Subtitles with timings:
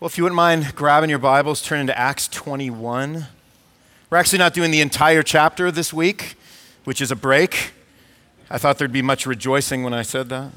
[0.00, 3.26] Well, if you wouldn't mind grabbing your Bibles, turn into Acts 21.
[4.08, 6.36] We're actually not doing the entire chapter this week,
[6.84, 7.72] which is a break.
[8.48, 10.52] I thought there'd be much rejoicing when I said that.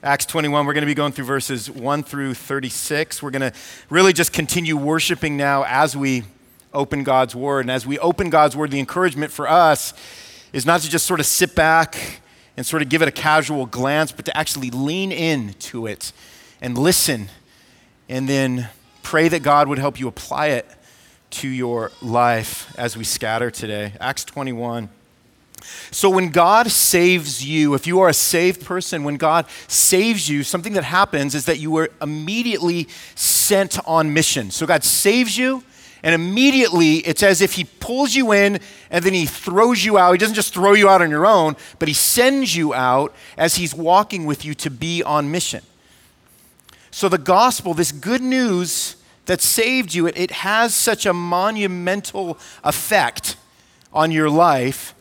[0.00, 3.20] Acts 21, we're going to be going through verses 1 through 36.
[3.20, 3.52] We're going to
[3.88, 6.22] really just continue worshiping now as we
[6.72, 7.62] open God's Word.
[7.62, 9.92] And as we open God's Word, the encouragement for us
[10.52, 12.20] is not to just sort of sit back
[12.56, 16.12] and sort of give it a casual glance, but to actually lean in to it
[16.60, 17.28] and listen
[18.10, 18.68] and then
[19.04, 20.66] pray that God would help you apply it
[21.30, 23.92] to your life as we scatter today.
[24.00, 24.88] Acts 21.
[25.92, 30.42] So, when God saves you, if you are a saved person, when God saves you,
[30.42, 34.50] something that happens is that you are immediately sent on mission.
[34.50, 35.62] So, God saves you,
[36.02, 38.58] and immediately it's as if He pulls you in
[38.90, 40.12] and then He throws you out.
[40.12, 43.56] He doesn't just throw you out on your own, but He sends you out as
[43.56, 45.62] He's walking with you to be on mission.
[46.90, 52.38] So, the gospel, this good news that saved you, it, it has such a monumental
[52.64, 53.36] effect
[53.92, 54.94] on your life.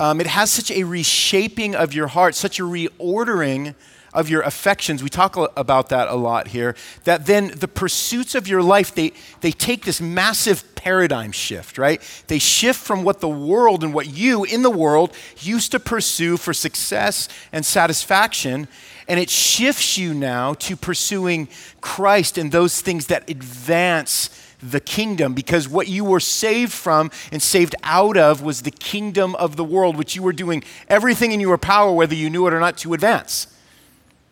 [0.00, 3.74] Um, it has such a reshaping of your heart, such a reordering
[4.12, 5.02] of your affections.
[5.02, 6.74] We talk about that a lot here.
[7.04, 12.00] That then the pursuits of your life, they, they take this massive paradigm shift, right?
[12.28, 16.36] They shift from what the world and what you in the world used to pursue
[16.36, 18.68] for success and satisfaction,
[19.06, 21.48] and it shifts you now to pursuing
[21.80, 27.40] Christ and those things that advance the kingdom because what you were saved from and
[27.40, 31.40] saved out of was the kingdom of the world, which you were doing everything in
[31.40, 33.46] your power, whether you knew it or not, to advance.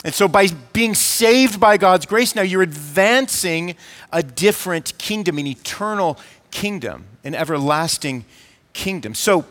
[0.06, 3.74] And so, by being saved by God's grace, now you're advancing
[4.12, 6.16] a different kingdom, an eternal
[6.52, 8.24] kingdom, an everlasting
[8.72, 9.16] kingdom.
[9.16, 9.44] So,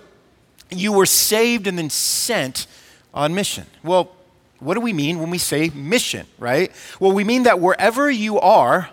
[0.72, 2.67] you were saved and then sent
[3.14, 3.66] on mission.
[3.83, 4.16] Well,
[4.59, 6.72] what do we mean when we say mission, right?
[7.02, 8.92] Well, we mean that wherever you are,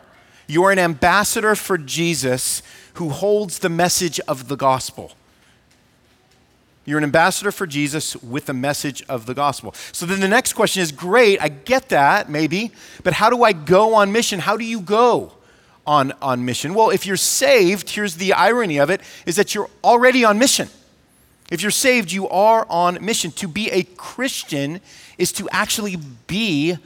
[0.48, 5.12] you're an ambassador for Jesus who holds the message of the gospel.
[6.84, 9.72] You're an ambassador for Jesus with the message of the gospel.
[9.92, 12.72] So then the next question is great, I get that, maybe,
[13.04, 14.40] but how do I go on mission?
[14.40, 15.32] How do you go
[15.86, 16.74] on, on mission?
[16.74, 20.68] Well, if you're saved, here's the irony of it, is that you're already on mission.
[21.52, 23.30] If you're saved, you are on mission.
[23.32, 24.80] To be a Christian
[25.18, 26.78] is to actually be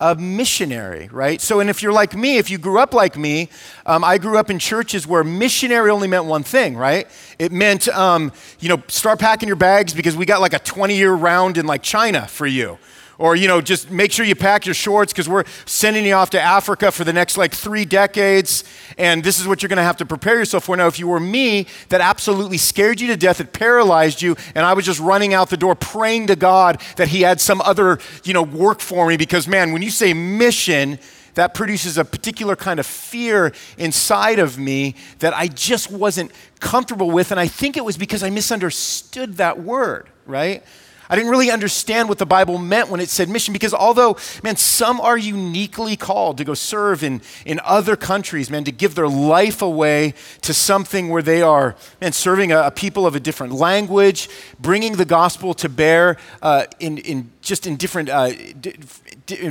[0.00, 1.40] a missionary, right?
[1.40, 3.48] So, and if you're like me, if you grew up like me,
[3.86, 7.08] um, I grew up in churches where missionary only meant one thing, right?
[7.38, 10.96] It meant, um, you know, start packing your bags because we got like a 20
[10.96, 12.78] year round in like China for you.
[13.18, 16.30] Or, you know, just make sure you pack your shorts because we're sending you off
[16.30, 18.64] to Africa for the next like three decades.
[18.98, 20.76] And this is what you're going to have to prepare yourself for.
[20.76, 24.66] Now, if you were me, that absolutely scared you to death, it paralyzed you, and
[24.66, 27.98] I was just running out the door praying to God that He had some other,
[28.24, 29.16] you know, work for me.
[29.16, 30.98] Because, man, when you say mission,
[31.34, 37.10] that produces a particular kind of fear inside of me that I just wasn't comfortable
[37.10, 37.30] with.
[37.30, 40.62] And I think it was because I misunderstood that word, right?
[41.08, 44.56] I didn't really understand what the Bible meant when it said mission because although, man,
[44.56, 49.08] some are uniquely called to go serve in, in other countries, man, to give their
[49.08, 53.52] life away to something where they are, man, serving a, a people of a different
[53.52, 54.28] language,
[54.58, 58.30] bringing the gospel to bear uh, in, in just in different, uh,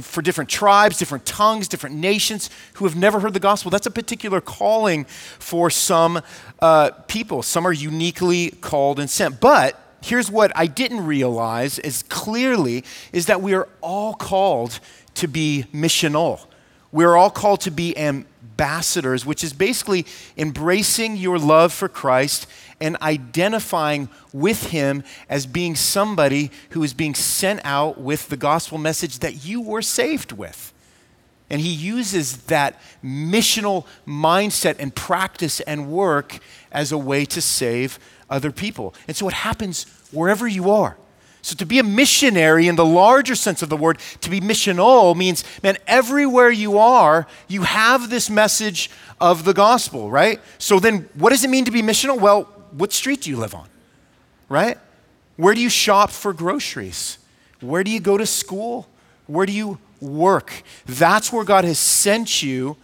[0.01, 3.69] for different tribes, different tongues, different nations who have never heard the gospel.
[3.69, 6.21] That's a particular calling for some
[6.59, 7.43] uh, people.
[7.43, 9.39] Some are uniquely called and sent.
[9.39, 14.79] But here's what I didn't realize as clearly is that we are all called
[15.15, 16.45] to be missional.
[16.91, 20.05] We're all called to be ambassadors, which is basically
[20.37, 22.47] embracing your love for Christ
[22.81, 28.77] and identifying with Him as being somebody who is being sent out with the gospel
[28.77, 30.73] message that you were saved with.
[31.49, 36.39] And He uses that missional mindset and practice and work
[36.71, 37.99] as a way to save
[38.33, 38.94] other people.
[39.07, 40.97] And so it happens wherever you are.
[41.41, 45.16] So to be a missionary in the larger sense of the word, to be missional
[45.16, 48.89] means, man, everywhere you are, you have this message
[49.19, 50.39] of the gospel, right?
[50.57, 52.19] So then what does it mean to be missional?
[52.19, 53.68] Well, what street do you live on?
[54.47, 54.77] Right?
[55.35, 57.18] Where do you shop for groceries?
[57.59, 58.88] Where do you go to school?
[59.27, 60.63] Where do you work?
[60.85, 62.77] That's where God has sent you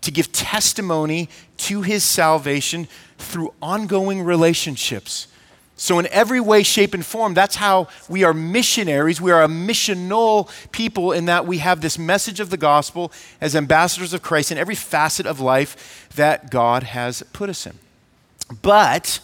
[0.00, 1.28] to give testimony
[1.58, 2.88] to his salvation
[3.22, 5.26] through ongoing relationships.
[5.76, 9.18] So, in every way, shape, and form, that's how we are missionaries.
[9.18, 13.56] We are a missional people in that we have this message of the gospel as
[13.56, 17.78] ambassadors of Christ in every facet of life that God has put us in.
[18.60, 19.20] But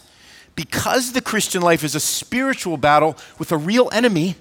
[0.55, 4.35] because the Christian life is a spiritual battle with a real enemy,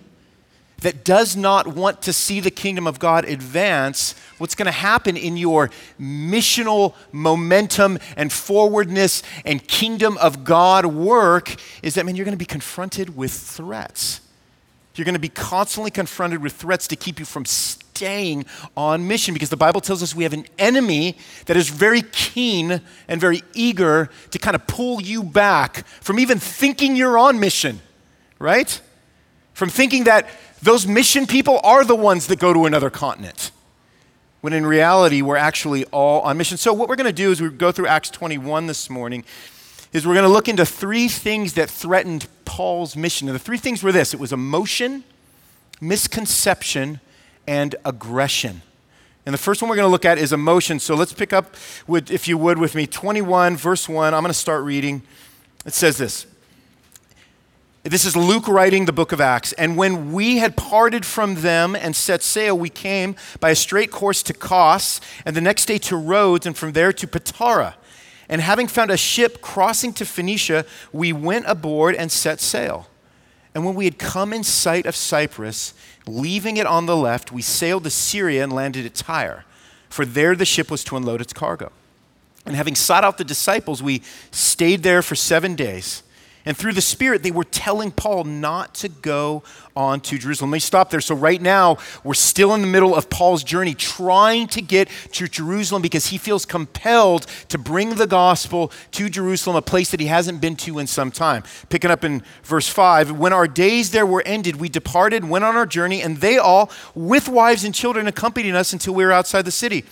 [0.79, 5.17] that does not want to see the kingdom of God advance, what's going to happen
[5.17, 12.25] in your missional momentum and forwardness and kingdom of God work is that, man, you're
[12.25, 14.21] going to be confronted with threats.
[14.95, 18.47] You're going to be constantly confronted with threats to keep you from staying
[18.77, 22.81] on mission because the Bible tells us we have an enemy that is very keen
[23.09, 27.81] and very eager to kind of pull you back from even thinking you're on mission,
[28.39, 28.81] right?
[29.57, 30.29] From thinking that
[30.61, 33.53] those mission people are the ones that go to another continent.
[34.43, 36.59] When in reality, we're actually all on mission.
[36.59, 39.25] So, what we're going to do is we go through Acts 21 this morning,
[39.95, 43.29] is we're going to look into three things that threatened Paul's mission.
[43.29, 45.05] And the three things were this it was emotion,
[45.81, 47.01] misconception,
[47.47, 48.61] and aggression.
[49.25, 50.81] And the first one we're going to look at is emotion.
[50.81, 51.57] So let's pick up,
[51.87, 54.13] with, if you would, with me 21, verse 1.
[54.13, 55.01] I'm going to start reading.
[55.65, 56.27] It says this
[57.89, 59.53] this is Luke writing the book of Acts.
[59.53, 63.93] And when we had parted from them and set sail, we came by a straight
[63.93, 67.75] course to Kos, and the next day to Rhodes, and from there to Patara.
[68.29, 72.89] And having found a ship crossing to Phoenicia, we went aboard and set sail.
[73.55, 75.73] And when we had come in sight of Cyprus,
[76.07, 79.45] leaving it on the left, we sailed to Syria and landed at Tyre,
[79.89, 81.71] for there the ship was to unload its cargo.
[82.45, 86.03] And having sought out the disciples, we stayed there for seven days.
[86.47, 89.43] And through the Spirit, they were telling Paul not to go
[89.75, 90.53] on to Jerusalem.
[90.53, 91.01] Let me stop there.
[91.01, 95.27] So, right now, we're still in the middle of Paul's journey, trying to get to
[95.27, 100.07] Jerusalem because he feels compelled to bring the gospel to Jerusalem, a place that he
[100.07, 101.43] hasn't been to in some time.
[101.69, 105.57] Picking up in verse 5 When our days there were ended, we departed, went on
[105.57, 109.43] our journey, and they all, with wives and children, accompanied us until we were outside
[109.43, 109.85] the city.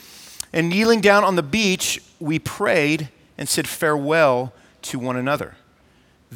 [0.53, 4.53] And kneeling down on the beach, we prayed and said farewell
[4.83, 5.57] to one another.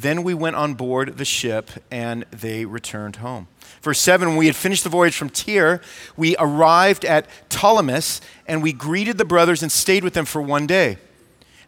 [0.01, 3.47] Then we went on board the ship and they returned home.
[3.81, 5.81] Verse 7 When we had finished the voyage from Tyre,
[6.15, 10.65] we arrived at Ptolemais and we greeted the brothers and stayed with them for one
[10.67, 10.97] day.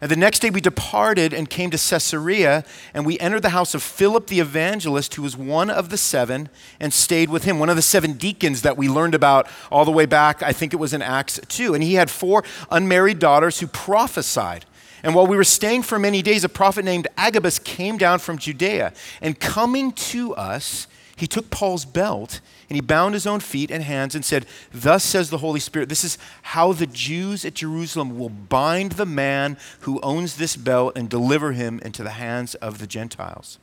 [0.00, 3.72] And the next day we departed and came to Caesarea, and we entered the house
[3.72, 6.48] of Philip the evangelist, who was one of the seven,
[6.80, 9.92] and stayed with him, one of the seven deacons that we learned about all the
[9.92, 11.74] way back, I think it was in Acts 2.
[11.74, 14.64] And he had four unmarried daughters who prophesied.
[15.02, 18.38] And while we were staying for many days, a prophet named Agabus came down from
[18.38, 18.92] Judea.
[19.20, 23.82] And coming to us, he took Paul's belt and he bound his own feet and
[23.82, 28.18] hands and said, Thus says the Holy Spirit, this is how the Jews at Jerusalem
[28.18, 32.78] will bind the man who owns this belt and deliver him into the hands of
[32.78, 33.58] the Gentiles.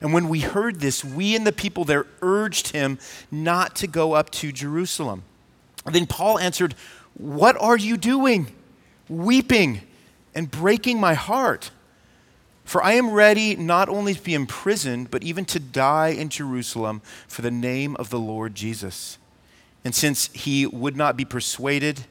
[0.00, 2.98] And when we heard this, we and the people there urged him
[3.30, 5.22] not to go up to Jerusalem.
[5.86, 6.74] And then Paul answered,
[7.14, 8.54] What are you doing?
[9.08, 9.80] Weeping
[10.38, 11.72] and breaking my heart.
[12.64, 17.02] For I am ready not only to be imprisoned, but even to die in Jerusalem
[17.26, 19.18] for the name of the Lord Jesus.
[19.84, 22.04] And since he would not be persuaded,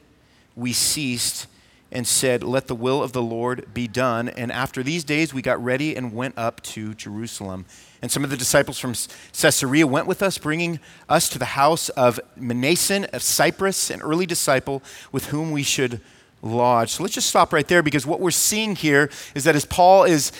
[0.54, 1.46] we ceased
[1.90, 4.28] and said, Let the will of the Lord be done.
[4.28, 7.64] And after these days, we got ready and went up to Jerusalem.
[8.02, 8.92] And some of the disciples from
[9.32, 14.26] Caesarea went with us, bringing us to the house of Mnason of Cyprus, an early
[14.26, 14.82] disciple
[15.12, 16.02] with whom we should
[16.42, 16.90] lodge.
[16.90, 20.04] So let's just stop right there because what we're seeing here is that as Paul
[20.04, 20.32] is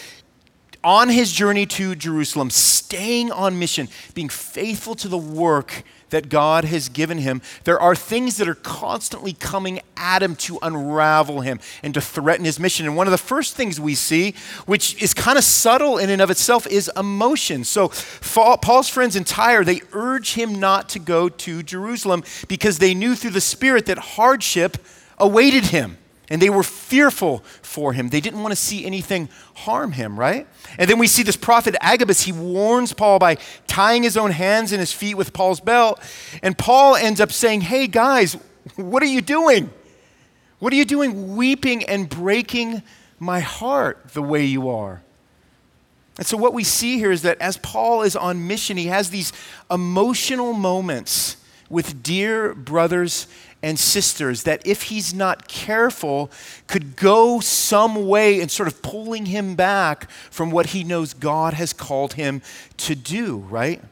[0.84, 6.64] on his journey to Jerusalem, staying on mission, being faithful to the work that God
[6.64, 11.60] has given him, there are things that are constantly coming at him to unravel him
[11.82, 12.86] and to threaten his mission.
[12.86, 14.34] And one of the first things we see,
[14.66, 17.64] which is kind of subtle in and of itself, is emotion.
[17.64, 22.94] So Paul's friends in Tyre, they urge him not to go to Jerusalem because they
[22.94, 24.78] knew through the Spirit that hardship
[25.20, 25.98] awaited him
[26.30, 28.10] and they were fearful for him.
[28.10, 30.46] They didn't want to see anything harm him, right?
[30.78, 32.22] And then we see this prophet Agabus.
[32.22, 36.00] He warns Paul by tying his own hands and his feet with Paul's belt.
[36.42, 38.34] And Paul ends up saying, Hey, guys,
[38.76, 39.70] what are you doing?
[40.58, 42.82] What are you doing weeping and breaking
[43.18, 45.02] my heart the way you are?
[46.18, 49.10] And so, what we see here is that as Paul is on mission, he has
[49.10, 49.32] these
[49.70, 51.36] emotional moments
[51.70, 53.28] with dear brothers
[53.62, 56.30] and sisters that if he's not careful
[56.66, 61.54] could go some way in sort of pulling him back from what he knows God
[61.54, 62.40] has called him
[62.78, 63.82] to do, right?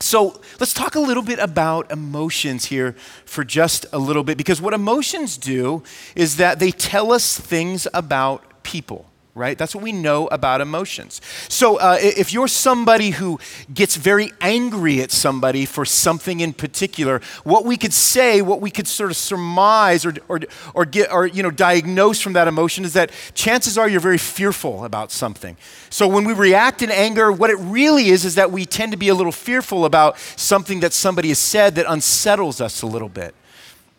[0.00, 2.92] So let's talk a little bit about emotions here
[3.24, 5.82] for just a little bit because what emotions do
[6.14, 9.06] is that they tell us things about people.
[9.34, 9.58] Right?
[9.58, 11.20] That's what we know about emotions.
[11.48, 13.40] So uh, if you're somebody who
[13.72, 18.70] gets very angry at somebody for something in particular, what we could say, what we
[18.70, 20.40] could sort of surmise or, or,
[20.72, 24.18] or, get, or you know, diagnose from that emotion is that chances are you're very
[24.18, 25.56] fearful about something.
[25.90, 28.98] So when we react in anger, what it really is is that we tend to
[28.98, 33.08] be a little fearful about something that somebody has said that unsettles us a little
[33.08, 33.34] bit.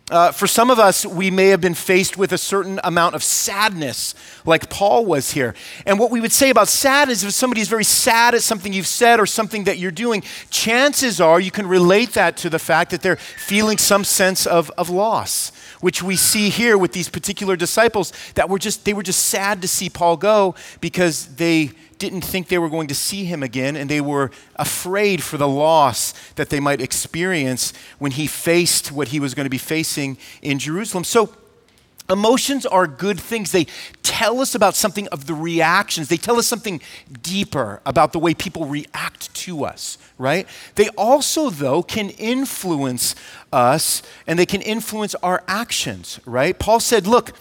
[0.08, 3.24] Uh, for some of us, we may have been faced with a certain amount of
[3.24, 5.52] sadness, like Paul was here.
[5.84, 8.86] And what we would say about sadness, if somebody is very sad at something you've
[8.86, 12.92] said or something that you're doing, chances are you can relate that to the fact
[12.92, 17.56] that they're feeling some sense of, of loss, which we see here with these particular
[17.56, 22.22] disciples that were just, they were just sad to see Paul go because they didn't
[22.22, 26.12] think they were going to see him again, and they were afraid for the loss
[26.34, 30.58] that they might experience when he faced what he was going to be facing in
[30.58, 31.04] Jerusalem.
[31.04, 31.34] So,
[32.08, 33.52] emotions are good things.
[33.52, 33.66] They
[34.02, 36.80] tell us about something of the reactions, they tell us something
[37.22, 40.46] deeper about the way people react to us, right?
[40.74, 43.14] They also, though, can influence
[43.52, 46.58] us and they can influence our actions, right?
[46.58, 47.32] Paul said, Look,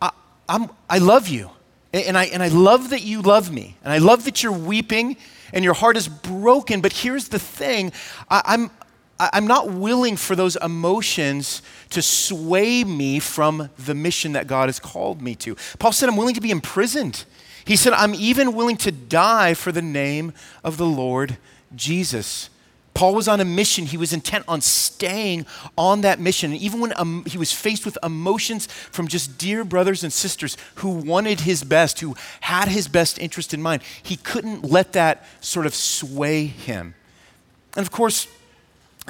[0.00, 0.10] I,
[0.48, 1.50] I'm, I love you.
[1.92, 3.76] And I, and I love that you love me.
[3.82, 5.16] And I love that you're weeping
[5.52, 6.80] and your heart is broken.
[6.80, 7.92] But here's the thing
[8.28, 8.70] I, I'm,
[9.18, 14.78] I'm not willing for those emotions to sway me from the mission that God has
[14.78, 15.56] called me to.
[15.78, 17.24] Paul said, I'm willing to be imprisoned.
[17.64, 21.38] He said, I'm even willing to die for the name of the Lord
[21.74, 22.50] Jesus.
[22.96, 23.84] Paul was on a mission.
[23.84, 25.44] He was intent on staying
[25.76, 26.52] on that mission.
[26.52, 30.56] And even when um, he was faced with emotions from just dear brothers and sisters
[30.76, 35.26] who wanted his best, who had his best interest in mind, he couldn't let that
[35.42, 36.94] sort of sway him.
[37.76, 38.28] And of course,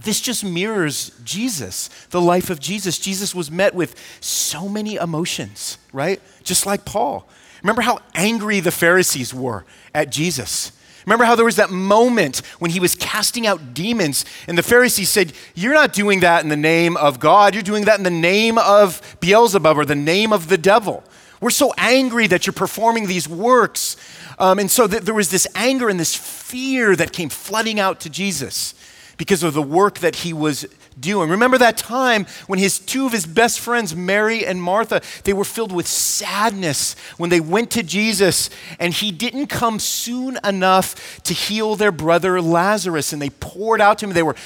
[0.02, 2.98] this just mirrors Jesus, the life of Jesus.
[2.98, 6.20] Jesus was met with so many emotions, right?
[6.42, 7.28] Just like Paul.
[7.62, 9.64] Remember how angry the Pharisees were
[9.94, 10.72] at Jesus.
[11.06, 15.08] Remember how there was that moment when he was casting out demons, and the Pharisees
[15.08, 18.10] said, You're not doing that in the name of God, you're doing that in the
[18.10, 21.04] name of Beelzebub or the name of the devil.
[21.40, 23.96] We're so angry that you're performing these works.
[24.38, 28.00] Um, and so th- there was this anger and this fear that came flooding out
[28.00, 28.74] to Jesus
[29.16, 30.66] because of the work that he was
[30.98, 31.30] doing.
[31.30, 35.44] Remember that time when his two of his best friends, Mary and Martha, they were
[35.44, 41.34] filled with sadness when they went to Jesus and he didn't come soon enough to
[41.34, 44.12] heal their brother Lazarus and they poured out to him.
[44.12, 44.36] They were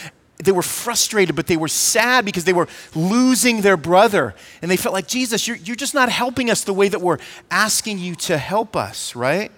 [0.45, 4.35] they were frustrated, but they were sad because they were losing their brother.
[4.63, 7.19] And they felt like, Jesus, you're, you're just not helping us the way that we're
[7.51, 9.53] asking you to help us, right?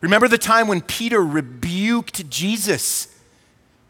[0.00, 3.09] Remember the time when Peter rebuked Jesus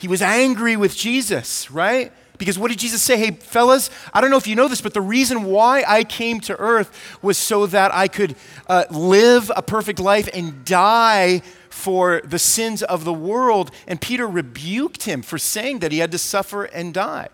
[0.00, 2.11] he was angry with Jesus, right?
[2.38, 3.19] Because what did Jesus say?
[3.19, 6.40] Hey, fellas, I don't know if you know this, but the reason why I came
[6.40, 8.35] to earth was so that I could
[8.66, 13.71] uh, live a perfect life and die for the sins of the world.
[13.87, 17.28] And Peter rebuked him for saying that he had to suffer and die.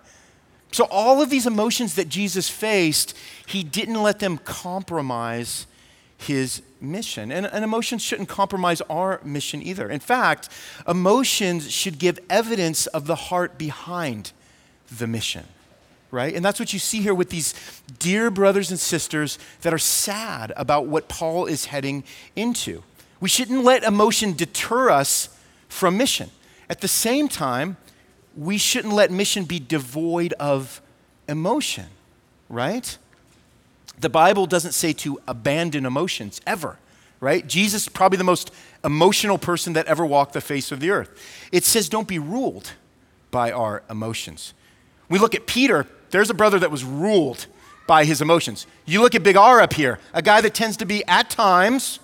[0.72, 5.68] So, all of these emotions that Jesus faced, he didn't let them compromise
[6.16, 7.30] his mission.
[7.30, 9.88] And, and, emotions shouldn't compromise our mission either.
[9.90, 10.48] In fact,
[10.88, 14.32] emotions should give evidence of the heart behind
[14.98, 15.44] the mission,
[16.10, 16.34] right?
[16.34, 17.54] And that's what you see here with these
[17.98, 22.04] dear brothers and sisters that are sad about what Paul is heading
[22.34, 22.82] into.
[23.20, 25.28] We shouldn't let emotion deter us
[25.68, 26.30] from mission.
[26.68, 27.76] At the same time,
[28.36, 30.80] we shouldn't let mission be devoid of
[31.28, 31.86] emotion,
[32.48, 32.98] right?
[33.98, 36.78] The Bible doesn't say to abandon emotions ever,
[37.20, 37.46] right?
[37.46, 38.52] Jesus probably the most
[38.84, 41.10] emotional person that ever walked the face of the earth.
[41.52, 42.72] It says don't be ruled
[43.30, 44.54] by our emotions.
[45.08, 47.46] We look at Peter, there's a brother that was ruled
[47.86, 48.66] by his emotions.
[48.84, 52.00] You look at Big R up here, a guy that tends to be at times,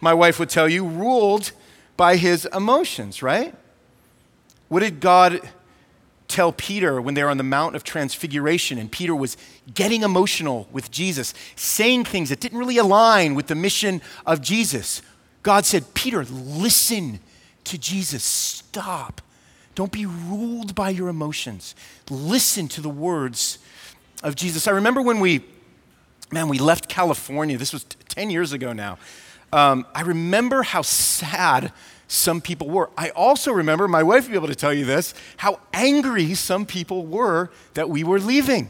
[0.00, 1.52] my wife would tell you, ruled
[1.96, 3.54] by his emotions, right?
[4.68, 5.40] What did God
[6.28, 9.36] tell Peter when they were on the Mount of Transfiguration and Peter was
[9.74, 15.02] getting emotional with Jesus, saying things that didn't really align with the mission of Jesus.
[15.42, 17.20] God said, Peter, listen
[17.64, 18.24] to Jesus.
[18.24, 19.20] Stop.
[19.74, 21.74] Don't be ruled by your emotions.
[22.10, 23.58] Listen to the words
[24.22, 24.66] of Jesus.
[24.66, 25.44] I remember when we,
[26.32, 27.58] man, we left California.
[27.58, 28.98] This was t- 10 years ago now.
[29.52, 31.72] Um, I remember how sad
[32.08, 32.90] some people were.
[32.96, 36.66] I also remember, my wife will be able to tell you this, how angry some
[36.66, 38.68] people were that we were leaving.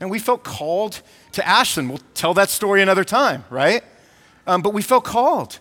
[0.00, 1.90] And we felt called to Ashland.
[1.90, 3.84] We'll tell that story another time, right?
[4.46, 5.58] Um, but we felt called.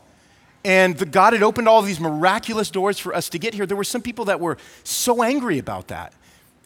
[0.64, 3.66] And the, God had opened all these miraculous doors for us to get here.
[3.66, 6.14] There were some people that were so angry about that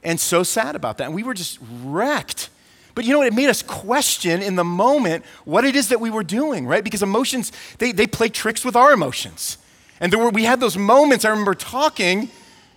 [0.03, 1.05] and so sad about that.
[1.05, 2.50] And we were just wrecked.
[2.95, 3.27] But you know what?
[3.27, 6.83] It made us question in the moment what it is that we were doing, right?
[6.83, 9.57] Because emotions, they, they play tricks with our emotions.
[10.03, 12.29] And there were, we had those moments, I remember talking,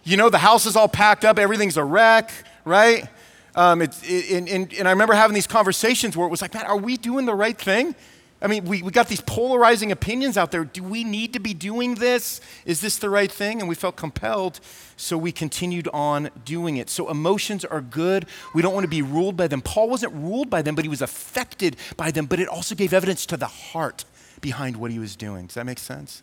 [0.05, 2.31] you know, the house is all packed up, everything's a wreck,
[2.65, 3.09] right?
[3.57, 6.67] Um, it, it, and, and I remember having these conversations where it was like, man,
[6.67, 7.97] are we doing the right thing?
[8.41, 10.65] I mean, we, we got these polarizing opinions out there.
[10.65, 12.41] Do we need to be doing this?
[12.65, 13.59] Is this the right thing?
[13.59, 14.61] And we felt compelled,
[14.97, 16.89] so we continued on doing it.
[16.89, 18.27] So emotions are good.
[18.55, 19.63] We don't want to be ruled by them.
[19.63, 22.95] Paul wasn't ruled by them, but he was affected by them, but it also gave
[22.95, 24.05] evidence to the heart
[24.41, 25.47] behind what he was doing.
[25.47, 26.23] Does that make sense?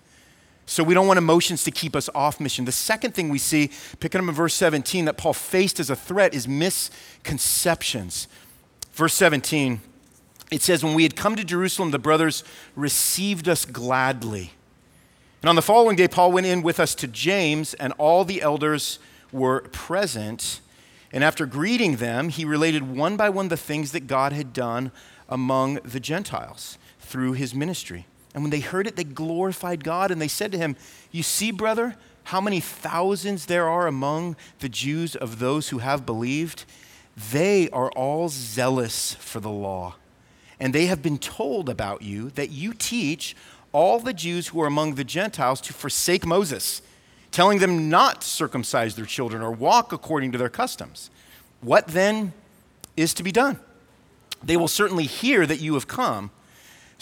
[0.65, 2.65] So we don't want emotions to keep us off mission.
[2.65, 5.95] The second thing we see, picking up in verse 17, that Paul faced as a
[5.95, 8.27] threat is misconceptions.
[8.93, 9.81] Verse 17
[10.53, 12.43] it says, When we had come to Jerusalem, the brothers
[12.75, 14.51] received us gladly.
[15.41, 18.41] And on the following day, Paul went in with us to James, and all the
[18.41, 18.99] elders
[19.31, 20.61] were present.
[21.11, 24.91] And after greeting them, he related one by one the things that God had done
[25.27, 28.05] among the Gentiles through his ministry.
[28.33, 30.75] And when they heard it, they glorified God, and they said to him,
[31.11, 36.05] You see, brother, how many thousands there are among the Jews of those who have
[36.05, 36.65] believed?
[37.31, 39.95] They are all zealous for the law
[40.63, 43.35] and they have been told about you that you teach
[43.73, 46.81] all the Jews who are among the Gentiles to forsake Moses,
[47.31, 51.09] telling them not to circumcise their children or walk according to their customs.
[51.59, 52.31] What then
[52.95, 53.59] is to be done?
[54.41, 56.31] They will certainly hear that you have come.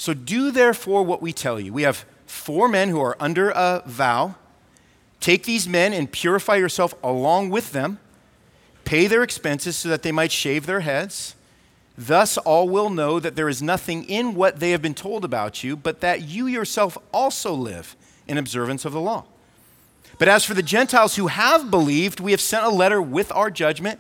[0.02, 1.72] So do therefore what we tell you.
[1.72, 4.34] We have four men who are under a vow.
[5.20, 8.00] Take these men and purify yourself along with them.
[8.84, 11.36] Pay their expenses so that they might shave their heads
[11.96, 15.64] Thus, all will know that there is nothing in what they have been told about
[15.64, 17.96] you, but that you yourself also live
[18.28, 19.26] in observance of the law.
[20.18, 23.52] But as for the Gentiles who have believed, we have sent a letter with our
[23.52, 24.00] judgment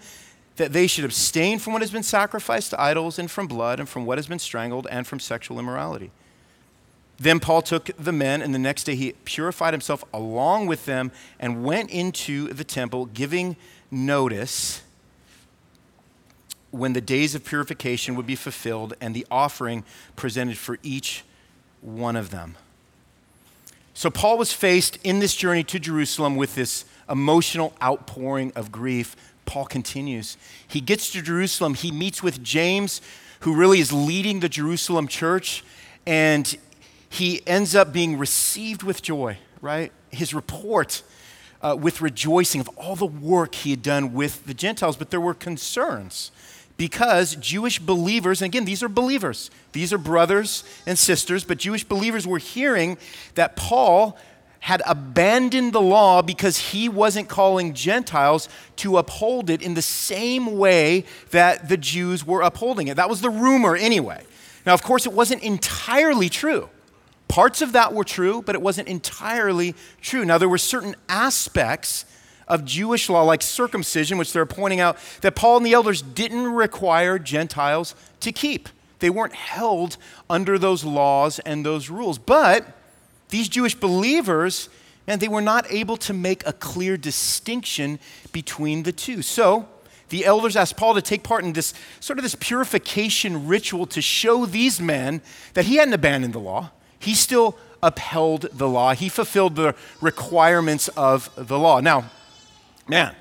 [0.61, 3.89] that they should abstain from what has been sacrificed to idols, and from blood, and
[3.89, 6.11] from what has been strangled, and from sexual immorality.
[7.17, 11.11] Then Paul took the men, and the next day he purified himself along with them
[11.39, 13.55] and went into the temple, giving
[13.89, 14.83] notice
[16.69, 19.83] when the days of purification would be fulfilled and the offering
[20.15, 21.23] presented for each
[21.81, 22.55] one of them.
[23.95, 29.15] So, Paul was faced in this journey to Jerusalem with this emotional outpouring of grief.
[29.51, 30.37] Paul continues.
[30.65, 33.01] He gets to Jerusalem, he meets with James,
[33.41, 35.65] who really is leading the Jerusalem church,
[36.05, 36.57] and
[37.09, 39.91] he ends up being received with joy, right?
[40.09, 41.03] His report
[41.61, 45.19] uh, with rejoicing of all the work he had done with the Gentiles, but there
[45.19, 46.31] were concerns
[46.77, 51.83] because Jewish believers, and again, these are believers, these are brothers and sisters, but Jewish
[51.83, 52.97] believers were hearing
[53.35, 54.17] that Paul
[54.61, 58.47] had abandoned the law because he wasn't calling Gentiles
[58.77, 62.95] to uphold it in the same way that the Jews were upholding it.
[62.95, 64.23] That was the rumor anyway.
[64.65, 66.69] Now, of course, it wasn't entirely true.
[67.27, 70.25] Parts of that were true, but it wasn't entirely true.
[70.25, 72.05] Now, there were certain aspects
[72.47, 76.45] of Jewish law, like circumcision, which they're pointing out that Paul and the elders didn't
[76.45, 78.69] require Gentiles to keep.
[78.99, 79.97] They weren't held
[80.29, 82.19] under those laws and those rules.
[82.19, 82.67] But
[83.31, 84.69] these Jewish believers,
[85.07, 87.99] and they were not able to make a clear distinction
[88.31, 89.21] between the two.
[89.21, 89.67] So,
[90.09, 94.01] the elders asked Paul to take part in this sort of this purification ritual to
[94.01, 95.21] show these men
[95.53, 96.71] that he hadn't abandoned the law.
[96.99, 98.93] He still upheld the law.
[98.93, 101.79] He fulfilled the requirements of the law.
[101.79, 102.11] Now,
[102.91, 103.15] Man,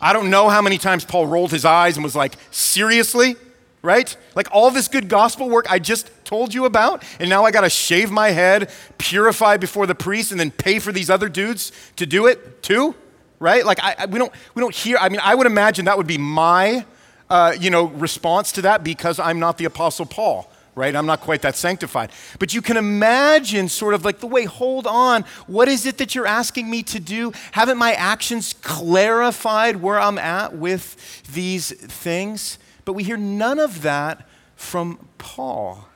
[0.00, 3.34] I don't know how many times Paul rolled his eyes and was like, seriously?
[3.82, 4.16] Right?
[4.34, 7.62] Like all this good gospel work I just told you about, and now I got
[7.62, 11.72] to shave my head, purify before the priest, and then pay for these other dudes
[11.96, 12.94] to do it too?
[13.38, 13.64] Right?
[13.64, 14.98] Like I, I, we don't we don't hear.
[15.00, 16.84] I mean, I would imagine that would be my
[17.30, 20.94] uh, you know response to that because I'm not the apostle Paul right?
[20.94, 22.12] I'm not quite that sanctified.
[22.38, 26.14] But you can imagine sort of like the way, hold on, what is it that
[26.14, 27.32] you're asking me to do?
[27.50, 32.60] Haven't my actions clarified where I'm at with these things?
[32.84, 35.87] But we hear none of that from Paul.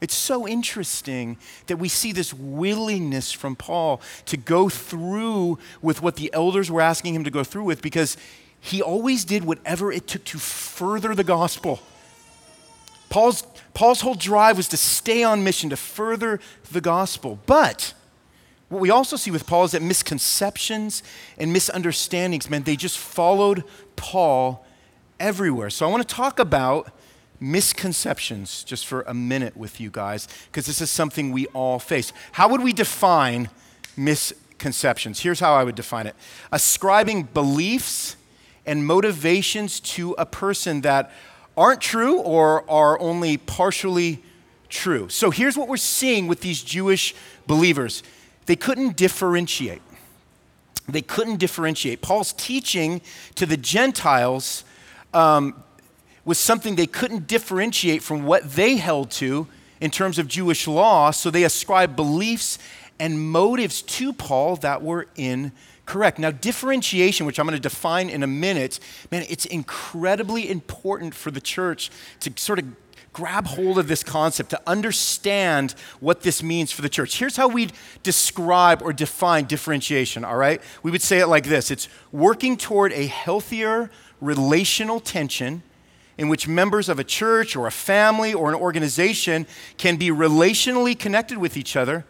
[0.00, 6.16] It's so interesting that we see this willingness from Paul to go through with what
[6.16, 8.16] the elders were asking him to go through with because
[8.60, 11.80] he always did whatever it took to further the gospel.
[13.08, 17.38] Paul's, Paul's whole drive was to stay on mission, to further the gospel.
[17.46, 17.94] But
[18.68, 21.02] what we also see with Paul is that misconceptions
[21.38, 24.66] and misunderstandings, man, they just followed Paul
[25.20, 25.70] everywhere.
[25.70, 26.92] So I want to talk about
[27.40, 32.12] misconceptions just for a minute with you guys, because this is something we all face.
[32.32, 33.48] How would we define
[33.96, 35.20] misconceptions?
[35.20, 36.16] Here's how I would define it
[36.52, 38.16] ascribing beliefs
[38.64, 41.12] and motivations to a person that
[41.56, 44.22] aren't true or are only partially
[44.68, 45.08] true.
[45.08, 47.14] So here's what we're seeing with these Jewish
[47.46, 48.02] believers
[48.46, 49.82] they couldn't differentiate.
[50.88, 52.00] They couldn't differentiate.
[52.00, 53.00] Paul's teaching
[53.34, 54.62] to the Gentiles
[55.12, 55.64] um,
[56.26, 59.46] was something they couldn't differentiate from what they held to
[59.80, 62.58] in terms of Jewish law, so they ascribed beliefs
[62.98, 66.18] and motives to Paul that were incorrect.
[66.18, 71.30] Now, differentiation, which I'm going to define in a minute, man, it's incredibly important for
[71.30, 72.66] the church to sort of
[73.12, 77.18] grab hold of this concept, to understand what this means for the church.
[77.18, 80.60] Here's how we'd describe or define differentiation, all right?
[80.82, 85.62] We would say it like this it's working toward a healthier relational tension
[86.18, 90.98] in which members of a church or a family or an organization can be relationally
[90.98, 92.04] connected with each other,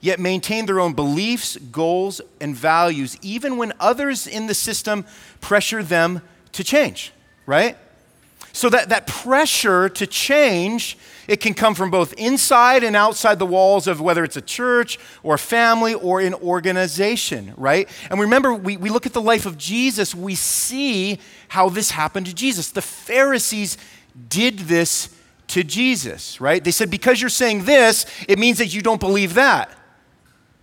[0.00, 5.04] yet maintain their own beliefs, goals, and values, even when others in the system
[5.40, 6.20] pressure them
[6.50, 7.12] to change,
[7.46, 7.76] right?
[8.52, 13.46] So that, that pressure to change, it can come from both inside and outside the
[13.46, 17.88] walls of whether it's a church or a family or an organization, right?
[18.10, 22.26] And remember, we, we look at the life of Jesus, we see how this happened
[22.26, 22.70] to Jesus.
[22.70, 23.78] The Pharisees
[24.28, 25.14] did this
[25.48, 26.62] to Jesus, right?
[26.62, 29.70] They said, because you're saying this, it means that you don't believe that.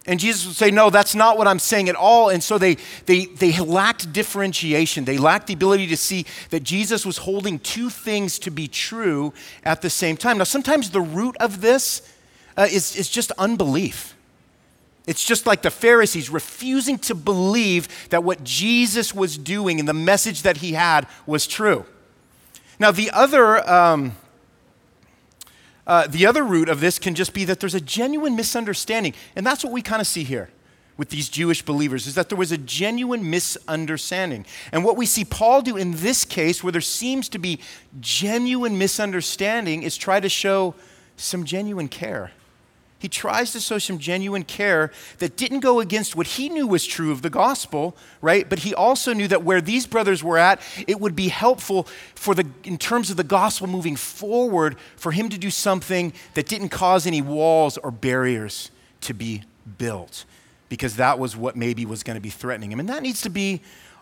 [0.05, 2.29] And Jesus would say, No, that's not what I'm saying at all.
[2.29, 5.05] And so they, they, they lacked differentiation.
[5.05, 9.33] They lacked the ability to see that Jesus was holding two things to be true
[9.63, 10.37] at the same time.
[10.37, 12.01] Now, sometimes the root of this
[12.57, 14.15] uh, is, is just unbelief.
[15.05, 19.93] It's just like the Pharisees refusing to believe that what Jesus was doing and the
[19.93, 21.85] message that he had was true.
[22.79, 23.69] Now, the other.
[23.69, 24.13] Um,
[25.89, 29.15] uh, the other root of this can just be that there's a genuine misunderstanding.
[29.35, 30.49] And that's what we kind of see here
[30.97, 34.45] with these Jewish believers is that there was a genuine misunderstanding.
[34.71, 37.59] And what we see Paul do in this case, where there seems to be
[37.99, 40.75] genuine misunderstanding, is try to show
[41.17, 42.33] some genuine care.
[42.99, 46.85] He tries to show some genuine care that didn't go against what he knew was
[46.85, 48.47] true of the gospel, right?
[48.47, 52.35] But he also knew that where these brothers were at, it would be helpful for
[52.35, 56.69] the in terms of the gospel moving forward for him to do something that didn't
[56.69, 58.69] cause any walls or barriers
[59.01, 59.43] to be
[59.77, 60.25] built
[60.67, 62.81] because that was what maybe was going to be threatening him.
[62.81, 63.61] And that needs to be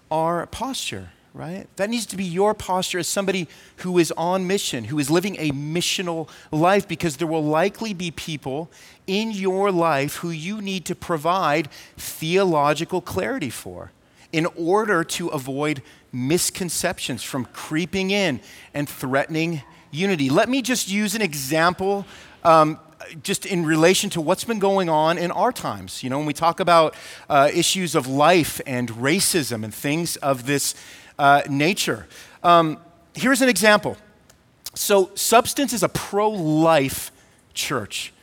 [0.09, 1.67] our posture right?
[1.75, 3.47] That needs to be your posture as somebody
[3.77, 8.09] who is on mission, who is living a missional life, because there will likely be
[8.09, 8.71] people
[9.05, 13.91] in your life who you need to provide theological clarity for
[14.33, 18.41] in order to avoid misconceptions from creeping in
[18.73, 20.29] and threatening unity.
[20.29, 22.05] Let me just use an example.
[22.43, 22.79] Um,
[23.23, 26.03] just in relation to what's been going on in our times.
[26.03, 26.95] You know, when we talk about
[27.29, 30.75] uh, issues of life and racism and things of this
[31.17, 32.07] uh, nature.
[32.43, 32.77] Um,
[33.13, 33.97] here's an example.
[34.73, 37.11] So, Substance is a pro life
[37.53, 38.13] church.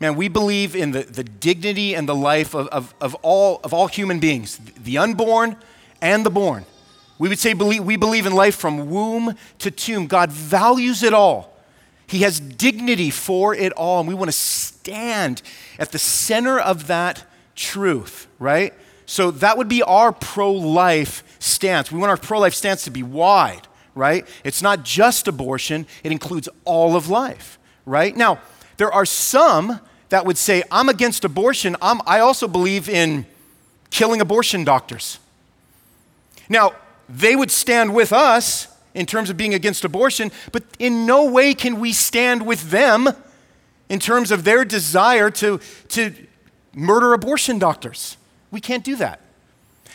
[0.00, 3.72] Man, we believe in the, the dignity and the life of, of, of, all, of
[3.72, 5.56] all human beings, the unborn
[6.00, 6.66] and the born.
[7.18, 10.08] We would say believe, we believe in life from womb to tomb.
[10.08, 11.56] God values it all.
[12.08, 15.40] He has dignity for it all, and we want to stand
[15.78, 17.24] at the center of that
[17.54, 18.74] truth, right?
[19.06, 21.90] So that would be our pro life stance.
[21.90, 24.26] We want our pro life stance to be wide, right?
[24.44, 28.16] It's not just abortion, it includes all of life, right?
[28.16, 28.40] Now,
[28.76, 31.76] there are some that would say, I'm against abortion.
[31.80, 33.26] I'm, I also believe in
[33.90, 35.18] killing abortion doctors.
[36.48, 36.74] Now,
[37.08, 41.54] they would stand with us in terms of being against abortion, but in no way
[41.54, 43.08] can we stand with them
[43.88, 46.14] in terms of their desire to, to
[46.74, 48.16] murder abortion doctors.
[48.52, 49.18] We can't do that.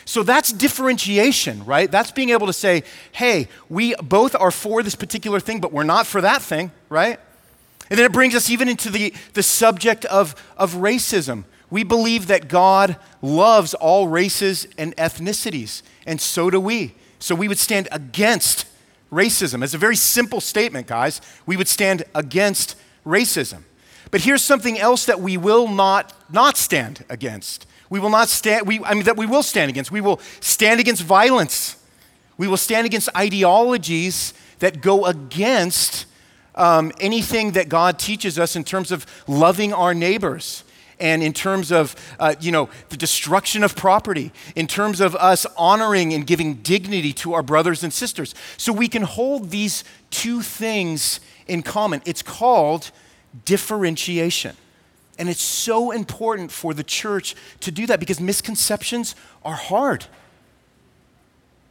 [0.04, 1.90] So that's differentiation, right?
[1.90, 5.84] That's being able to say, hey, we both are for this particular thing, but we're
[5.84, 7.18] not for that thing, right?
[7.90, 11.44] And then it brings us even into the, the subject of, of racism.
[11.70, 16.94] We believe that God loves all races and ethnicities, and so do we.
[17.18, 18.66] So we would stand against
[19.12, 19.62] racism.
[19.62, 21.20] It's a very simple statement, guys.
[21.46, 23.64] We would stand against racism.
[24.10, 27.66] But here's something else that we will not not stand against.
[27.90, 29.90] We will not stand, we, I mean, that we will stand against.
[29.90, 31.76] We will stand against violence.
[32.36, 36.06] We will stand against ideologies that go against
[36.54, 40.64] um, anything that God teaches us in terms of loving our neighbors
[41.00, 45.46] and in terms of uh, you know the destruction of property in terms of us
[45.56, 50.42] honoring and giving dignity to our brothers and sisters so we can hold these two
[50.42, 52.90] things in common it's called
[53.44, 54.56] differentiation
[55.18, 60.06] and it's so important for the church to do that because misconceptions are hard.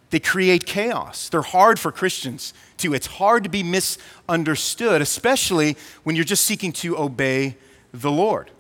[0.10, 1.29] They create chaos.
[1.29, 2.93] They're hard for Christians too.
[2.93, 7.57] It's hard to be misunderstood, especially when you're just seeking to obey
[7.93, 8.51] the Lord.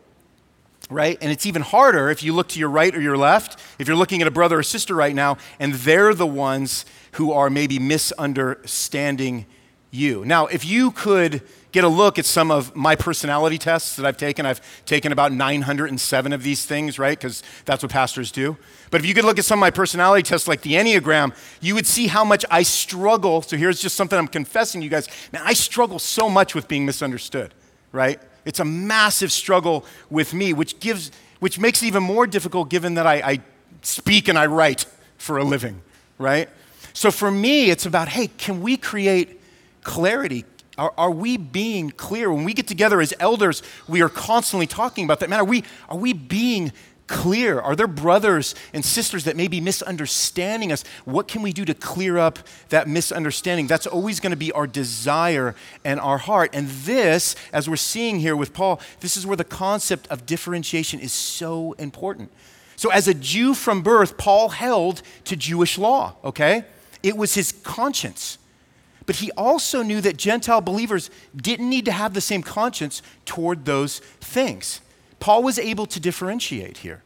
[0.89, 1.17] Right?
[1.21, 3.97] And it's even harder if you look to your right or your left, if you're
[3.97, 7.77] looking at a brother or sister right now, and they're the ones who are maybe
[7.77, 9.45] misunderstanding
[9.91, 10.23] you.
[10.23, 11.41] Now, if you could
[11.77, 15.31] get a look at some of my personality tests that I've taken, I've taken about
[15.31, 17.15] 907 of these things, right?
[17.15, 18.57] Because that's what pastors do.
[18.89, 21.75] But if you could look at some of my personality tests, like the Enneagram, you
[21.75, 23.43] would see how much I struggle.
[23.43, 25.07] So here's just something I'm confessing to you guys.
[25.31, 27.53] Man, I struggle so much with being misunderstood,
[27.91, 28.19] right?
[28.43, 31.11] It's a massive struggle with me, which gives,
[31.41, 33.39] which makes it even more difficult given that I, I
[33.83, 34.87] speak and I write
[35.19, 35.83] for a living,
[36.17, 36.49] right?
[36.93, 39.39] So for me, it's about, hey, can we create
[39.83, 40.43] clarity?
[40.77, 42.31] Are, are, we being clear?
[42.31, 45.29] When we get together as elders, we are constantly talking about that.
[45.29, 46.71] Man, are we, are we being
[47.07, 47.59] clear?
[47.59, 50.83] Are there brothers and sisters that may be misunderstanding us?
[51.05, 53.67] What can we do to clear up that misunderstanding?
[53.67, 56.51] That's always going to be our desire and our heart.
[56.53, 60.99] And this, as we're seeing here with Paul, this is where the concept of differentiation
[60.99, 62.31] is so important.
[62.75, 66.65] So, as a Jew from birth, Paul held to Jewish law, okay?
[67.01, 68.37] It was his conscience.
[69.07, 73.65] But he also knew that Gentile believers didn't need to have the same conscience toward
[73.65, 74.81] those things.
[75.19, 77.01] Paul was able to differentiate here.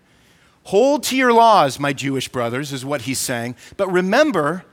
[0.66, 3.56] Hold to your laws, my Jewish brothers, is what he's saying.
[3.78, 4.66] But remember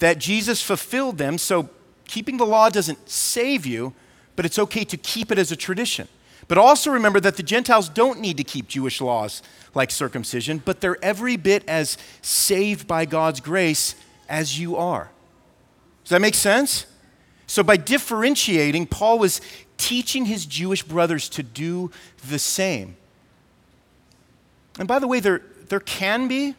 [0.00, 1.70] that Jesus fulfilled them, so
[2.06, 3.94] keeping the law doesn't save you,
[4.36, 6.08] but it's okay to keep it as a tradition.
[6.48, 9.42] But also remember that the Gentiles don't need to keep Jewish laws
[9.74, 13.94] like circumcision, but they're every bit as saved by God's grace
[14.28, 15.10] as you are.
[16.04, 16.86] Does that make sense?
[17.46, 19.40] So, by differentiating, Paul was
[19.76, 21.90] teaching his Jewish brothers to do
[22.28, 22.96] the same.
[24.78, 26.54] And by the way, there, there can be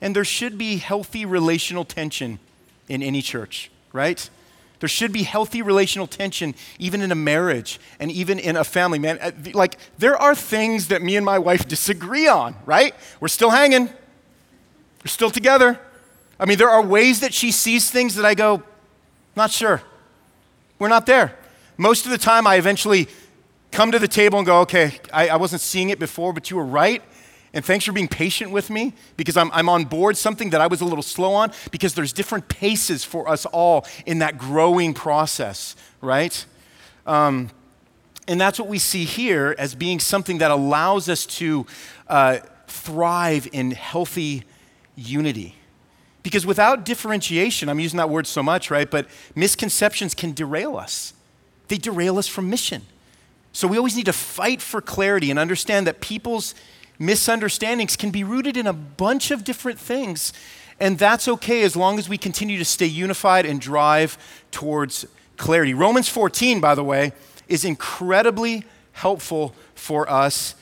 [0.00, 2.40] and there should be healthy relational tension
[2.88, 4.28] in any church, right?
[4.80, 8.98] There should be healthy relational tension even in a marriage and even in a family.
[8.98, 12.94] Man, uh, like there are things that me and my wife disagree on, right?
[13.20, 13.86] We're still hanging.
[13.86, 15.78] We're still together.
[16.42, 18.64] I mean, there are ways that she sees things that I go,
[19.36, 19.80] not sure.
[20.80, 21.38] We're not there.
[21.76, 23.06] Most of the time, I eventually
[23.70, 26.56] come to the table and go, okay, I, I wasn't seeing it before, but you
[26.56, 27.00] were right.
[27.54, 30.66] And thanks for being patient with me because I'm, I'm on board something that I
[30.66, 34.94] was a little slow on because there's different paces for us all in that growing
[34.94, 36.44] process, right?
[37.06, 37.50] Um,
[38.26, 41.66] and that's what we see here as being something that allows us to
[42.08, 44.42] uh, thrive in healthy
[44.96, 45.54] unity.
[46.22, 48.90] Because without differentiation, I'm using that word so much, right?
[48.90, 51.14] But misconceptions can derail us,
[51.68, 52.82] they derail us from mission.
[53.52, 56.54] So we always need to fight for clarity and understand that people's
[56.98, 60.32] misunderstandings can be rooted in a bunch of different things.
[60.80, 64.16] And that's okay as long as we continue to stay unified and drive
[64.50, 65.04] towards
[65.36, 65.74] clarity.
[65.74, 67.12] Romans 14, by the way,
[67.46, 70.54] is incredibly helpful for us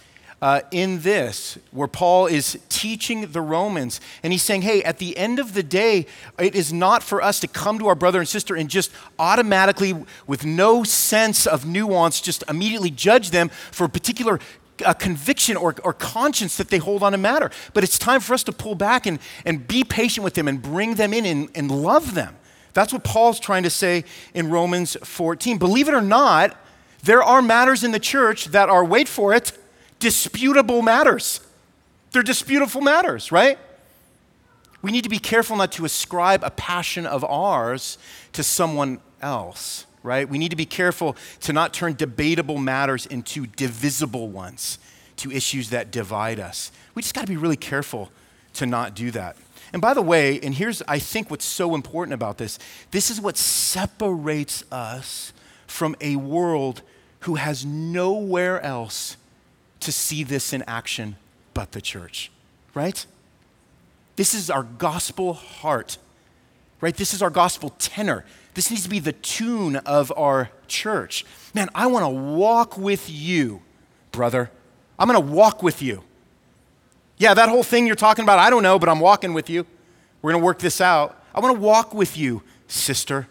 [0.42, 4.00] uh, in this, where Paul is teaching the Romans.
[4.22, 6.06] And he's saying, hey, at the end of the day,
[6.38, 9.94] it is not for us to come to our brother and sister and just automatically,
[10.26, 14.38] with no sense of nuance, just immediately judge them for a particular
[14.86, 17.50] a conviction or, or conscience that they hold on a matter.
[17.74, 20.62] But it's time for us to pull back and, and be patient with them and
[20.62, 22.34] bring them in and, and love them.
[22.72, 25.58] That's what Paul's trying to say in Romans 14.
[25.58, 26.56] Believe it or not,
[27.02, 29.52] there are matters in the church that are, wait for it,
[30.00, 31.40] disputable matters.
[32.10, 33.58] They're disputable matters, right?
[34.82, 37.98] We need to be careful not to ascribe a passion of ours
[38.32, 40.28] to someone else, right?
[40.28, 44.78] We need to be careful to not turn debatable matters into divisible ones,
[45.18, 46.72] to issues that divide us.
[46.94, 48.10] We just got to be really careful
[48.54, 49.36] to not do that.
[49.72, 52.58] And by the way, and here's, I think, what's so important about this
[52.90, 55.32] this is what separates us
[55.66, 56.82] from a world
[57.20, 59.16] who has nowhere else
[59.80, 61.16] to see this in action
[61.54, 62.30] but the church,
[62.74, 63.04] right?
[64.16, 65.98] This is our gospel heart,
[66.80, 66.94] right?
[66.94, 68.24] This is our gospel tenor.
[68.54, 71.24] This needs to be the tune of our church.
[71.54, 73.62] Man, I want to walk with you,
[74.12, 74.50] brother.
[74.98, 76.02] I'm going to walk with you.
[77.16, 79.66] Yeah, that whole thing you're talking about, I don't know, but I'm walking with you.
[80.22, 81.22] We're going to work this out.
[81.34, 83.28] I want to walk with you, sister.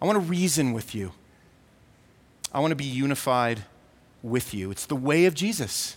[0.00, 1.12] I want to reason with you.
[2.52, 3.64] I want to be unified
[4.22, 4.70] with you.
[4.70, 5.96] It's the way of Jesus.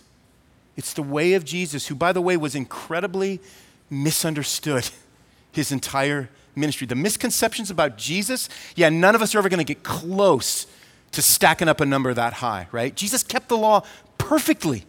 [0.76, 3.40] It's the way of Jesus, who, by the way, was incredibly
[3.88, 4.90] misunderstood
[5.52, 6.86] his entire ministry.
[6.86, 10.66] The misconceptions about Jesus, yeah, none of us are ever going to get close
[11.12, 12.94] to stacking up a number that high, right?
[12.94, 13.82] Jesus kept the law
[14.18, 14.84] perfectly,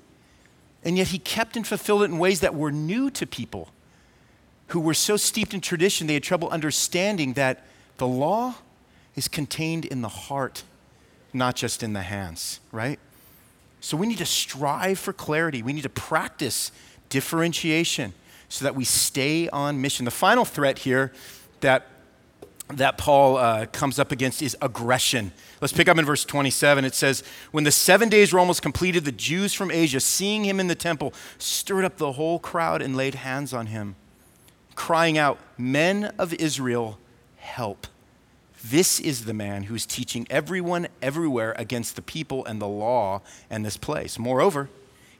[0.83, 3.69] and yet he kept and fulfilled it in ways that were new to people.
[4.67, 7.65] who were so steeped in tradition they had trouble understanding that
[7.97, 8.55] the law
[9.15, 10.63] is contained in the heart,
[11.33, 12.99] not just in the hands, right?
[13.79, 15.61] So we need to strive for clarity.
[15.61, 16.71] We need to practice
[17.09, 18.13] differentiation
[18.49, 20.05] so that we stay on mission.
[20.05, 21.11] The final threat here
[21.59, 21.87] that,
[22.69, 25.31] that Paul uh, comes up against is aggression.
[25.61, 26.85] Let's pick up in verse 27.
[26.85, 30.59] It says, When the seven days were almost completed, the Jews from Asia, seeing him
[30.59, 33.95] in the temple, stirred up the whole crowd and laid hands on him,
[34.75, 36.99] crying out, Men of Israel,
[37.37, 37.87] help.
[38.69, 43.21] This is the man who is teaching everyone everywhere against the people and the law
[43.49, 44.19] and this place.
[44.19, 44.69] Moreover,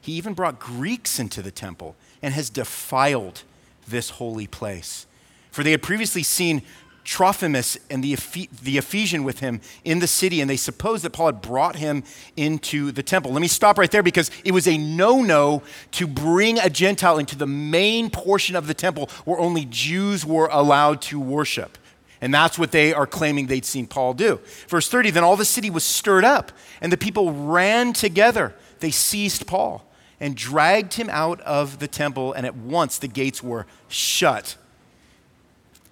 [0.00, 3.42] he even brought Greeks into the temple and has defiled
[3.86, 5.06] this holy place.
[5.50, 6.62] For they had previously seen
[7.04, 8.18] Trophimus and the,
[8.62, 12.04] the Ephesian with him in the city, and they supposed that Paul had brought him
[12.36, 13.32] into the temple.
[13.32, 17.18] Let me stop right there because it was a no no to bring a Gentile
[17.18, 21.78] into the main portion of the temple where only Jews were allowed to worship.
[22.20, 24.40] And that's what they are claiming they'd seen Paul do.
[24.68, 28.54] Verse 30 Then all the city was stirred up, and the people ran together.
[28.80, 29.84] They seized Paul
[30.20, 34.56] and dragged him out of the temple, and at once the gates were shut.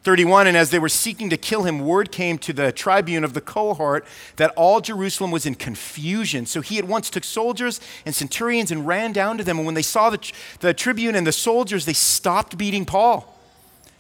[0.03, 3.35] 31 And as they were seeking to kill him, word came to the tribune of
[3.35, 6.47] the cohort that all Jerusalem was in confusion.
[6.47, 9.59] So he at once took soldiers and centurions and ran down to them.
[9.59, 13.36] And when they saw the, the tribune and the soldiers, they stopped beating Paul.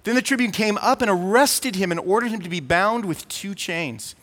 [0.06, 3.26] Then the tribune came up and arrested him and ordered him to be bound with
[3.26, 4.14] two chains.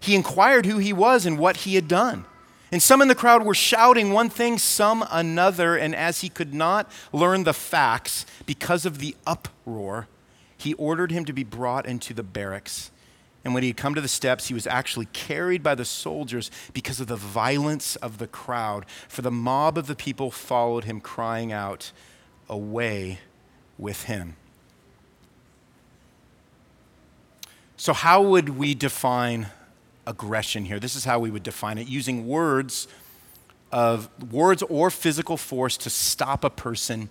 [0.00, 2.24] He inquired who he was and what he had done.
[2.72, 5.76] And some in the crowd were shouting one thing, some another.
[5.76, 10.08] And as he could not learn the facts because of the uproar,
[10.56, 12.90] he ordered him to be brought into the barracks.
[13.44, 16.50] And when he had come to the steps, he was actually carried by the soldiers
[16.72, 18.86] because of the violence of the crowd.
[19.08, 21.92] For the mob of the people followed him, crying out,
[22.48, 23.18] Away
[23.76, 24.36] with him.
[27.84, 29.48] So, how would we define
[30.06, 30.80] aggression here?
[30.80, 32.88] This is how we would define it using words
[33.70, 37.10] of words or physical force to stop a person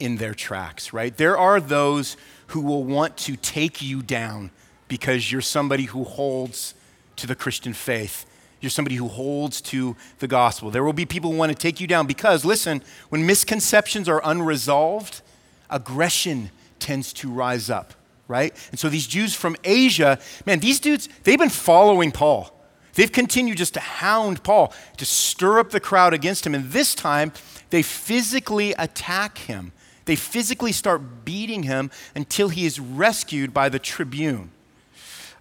[0.00, 1.16] in their tracks, right?
[1.16, 2.16] There are those
[2.48, 4.50] who will want to take you down
[4.88, 6.74] because you're somebody who holds
[7.14, 8.26] to the Christian faith.
[8.60, 10.72] You're somebody who holds to the gospel.
[10.72, 14.20] There will be people who want to take you down because, listen, when misconceptions are
[14.24, 15.22] unresolved,
[15.70, 16.50] aggression
[16.80, 17.94] tends to rise up
[18.28, 18.54] right?
[18.70, 22.54] And so these Jews from Asia, man, these dudes, they've been following Paul.
[22.94, 26.54] They've continued just to hound Paul, to stir up the crowd against him.
[26.54, 27.32] And this time,
[27.70, 29.72] they physically attack him.
[30.04, 34.50] They physically start beating him until he is rescued by the tribune.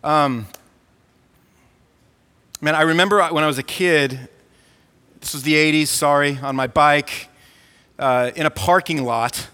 [0.03, 0.47] Um,
[2.61, 4.29] man, I remember when I was a kid,
[5.19, 7.29] this was the 80s, sorry, on my bike,
[7.97, 9.47] uh, in a parking lot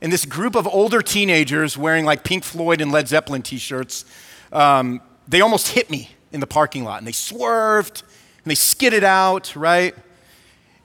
[0.00, 4.04] and this group of older teenagers wearing like Pink Floyd and Led Zeppelin t shirts,
[4.52, 8.02] um, they almost hit me in the parking lot and they swerved
[8.44, 9.94] and they skidded out, right?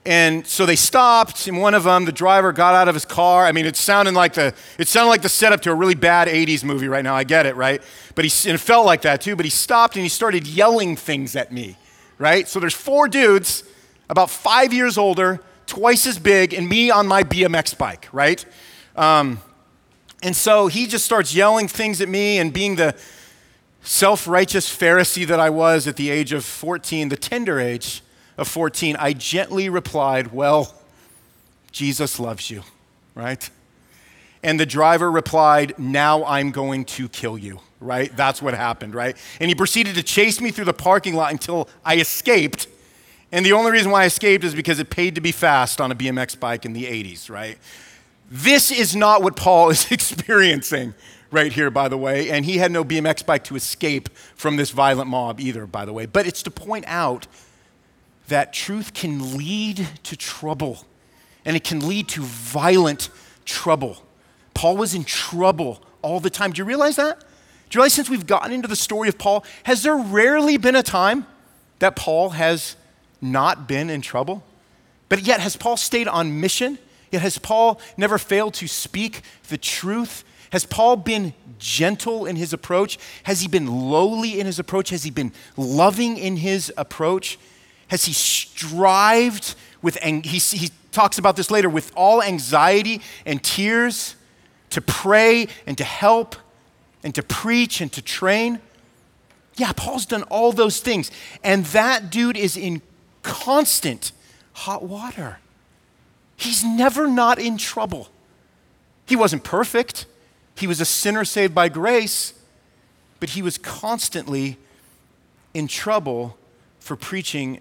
[0.08, 3.44] And so they stopped, and one of them, the driver, got out of his car.
[3.44, 6.28] I mean, it sounded like the it sounded like the setup to a really bad
[6.28, 7.16] '80s movie right now.
[7.16, 7.82] I get it, right?
[8.14, 9.36] But he and it felt like that too.
[9.36, 11.76] But he stopped and he started yelling things at me,
[12.20, 12.48] right?
[12.48, 13.64] So there's four dudes,
[14.08, 18.46] about five years older, twice as big, and me on my BMX bike, right?
[18.96, 19.40] Um,
[20.24, 22.96] and so he just starts yelling things at me and being the
[23.84, 28.02] self righteous Pharisee that I was at the age of 14, the tender age
[28.38, 30.74] of 14, I gently replied, Well,
[31.72, 32.64] Jesus loves you,
[33.14, 33.50] right?
[34.44, 38.16] And the driver replied, Now I'm going to kill you, right?
[38.16, 39.18] That's what happened, right?
[39.40, 42.68] And he proceeded to chase me through the parking lot until I escaped.
[43.32, 45.92] And the only reason why I escaped is because it paid to be fast on
[45.92, 47.58] a BMX bike in the 80s, right?
[48.30, 50.94] This is not what Paul is experiencing
[51.32, 52.30] right here, by the way.
[52.30, 55.94] And he had no BMX bike to escape from this violent mob either, by the
[55.94, 56.06] way.
[56.06, 57.28] But it's to point out
[58.28, 60.86] that truth can lead to trouble,
[61.44, 63.10] and it can lead to violent
[63.46, 64.02] trouble.
[64.56, 66.52] Paul was in trouble all the time.
[66.52, 67.20] Do you realize that?
[67.20, 70.76] Do you realize since we've gotten into the story of Paul, has there rarely been
[70.76, 71.28] a time
[71.80, 72.76] that Paul has
[73.22, 74.44] not been in trouble?
[75.10, 76.80] But yet, has Paul stayed on mission?
[77.16, 80.26] Yet has Paul never failed to speak the truth?
[80.50, 83.00] Has Paul been gentle in his approach?
[83.24, 84.90] Has he been lowly in his approach?
[84.90, 87.40] Has he been loving in his approach?
[87.88, 93.42] Has he strived with, and he, he talks about this later, with all anxiety and
[93.42, 94.18] tears
[94.72, 96.36] to pray and to help
[97.02, 98.60] and to preach and to train?
[99.56, 101.12] Yeah, Paul's done all those things.
[101.46, 102.82] And that dude is in
[103.24, 104.12] constant
[104.52, 105.38] hot water.
[106.36, 108.10] He's never not in trouble.
[109.06, 110.06] He wasn't perfect,
[110.56, 112.34] he was a sinner saved by grace,
[113.20, 114.58] but he was constantly
[115.54, 116.38] in trouble
[116.80, 117.60] for preaching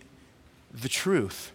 [0.73, 1.53] the truth.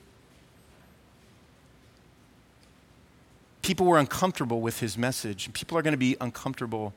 [3.61, 5.51] People were uncomfortable with his message.
[5.53, 6.93] People are going to be uncomfortable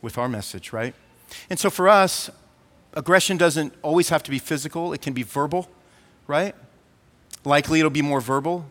[0.00, 0.94] with our message, right?
[1.50, 2.30] And so for us,
[2.94, 5.68] aggression doesn't always have to be physical, it can be verbal,
[6.26, 6.54] right?
[7.44, 8.66] Likely it'll be more verbal.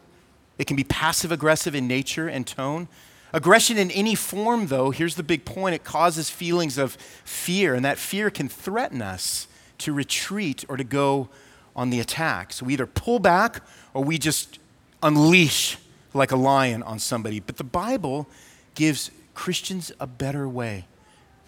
[0.58, 2.88] It can be passive aggressive in nature and tone.
[3.34, 6.94] Aggression in any form, though, here's the big point it causes feelings of
[7.24, 9.48] fear, and that fear can threaten us
[9.80, 11.30] to retreat or to go
[11.76, 12.54] on the attack.
[12.54, 13.62] So we either pull back
[13.94, 14.60] or we just
[15.04, 15.78] unleash
[16.14, 17.40] like a lion on somebody.
[17.40, 18.28] But the Bible
[18.76, 20.86] gives Christians a better way,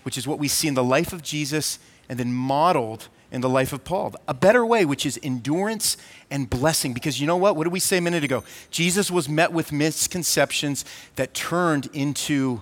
[0.03, 3.49] which is what we see in the life of Jesus and then modeled in the
[3.49, 4.15] life of Paul.
[4.27, 5.97] A better way, which is endurance
[6.31, 6.93] and blessing.
[6.93, 7.55] Because you know what?
[7.55, 8.43] What did we say a minute ago?
[8.71, 12.61] Jesus was met with misconceptions that turned into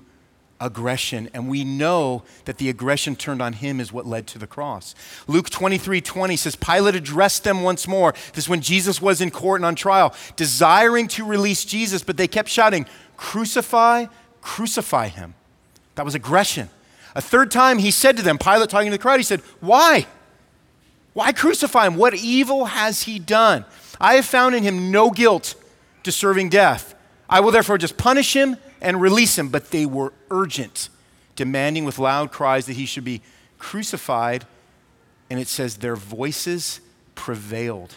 [0.60, 1.30] aggression.
[1.34, 4.96] And we know that the aggression turned on him is what led to the cross.
[5.28, 8.14] Luke 23 20 says, Pilate addressed them once more.
[8.34, 12.18] This is when Jesus was in court and on trial, desiring to release Jesus, but
[12.18, 14.06] they kept shouting, Crucify,
[14.42, 15.34] crucify him.
[15.96, 16.70] That was aggression.
[17.16, 20.06] A third time he said to them, Pilate talking to the crowd, he said, Why?
[21.18, 21.96] Why crucify him?
[21.96, 23.66] What evil has he done?
[24.00, 25.56] I have found in him no guilt
[26.04, 26.94] deserving death.
[27.28, 29.50] I will therefore just punish him and release him.
[29.50, 30.90] But they were urgent,
[31.36, 33.24] demanding with loud cries that he should be
[33.58, 34.46] crucified.
[35.28, 36.82] And it says their voices
[37.16, 37.96] prevailed,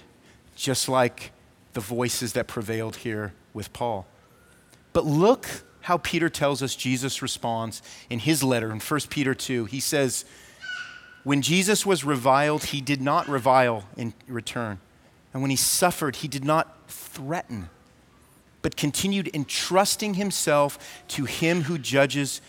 [0.56, 1.32] just like
[1.74, 4.06] the voices that prevailed here with Paul.
[4.94, 5.46] But look
[5.82, 9.66] how Peter tells us Jesus responds in his letter in 1 Peter 2.
[9.66, 10.24] He says,
[11.24, 14.80] when Jesus was reviled, he did not revile in return.
[15.32, 17.68] And when he suffered, he did not threaten,
[18.62, 22.40] but continued entrusting himself to him who judges